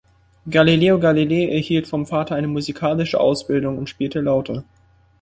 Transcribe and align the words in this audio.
Galileo 0.49 0.97
Galilei 0.99 1.49
erhielt 1.51 1.85
vom 1.85 2.07
Vater 2.07 2.33
eine 2.33 2.47
musikalische 2.47 3.19
Ausbildung 3.19 3.77
und 3.77 3.87
spielte 3.87 4.19
Laute. 4.19 4.63